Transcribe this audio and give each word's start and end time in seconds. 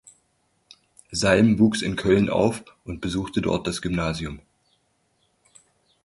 Salm 1.11 1.59
wuchs 1.59 1.83
in 1.83 1.95
Köln 1.95 2.27
auf 2.27 2.63
und 2.85 3.01
besuchte 3.01 3.39
dort 3.39 3.67
das 3.67 3.83
Gymnasium. 3.83 4.39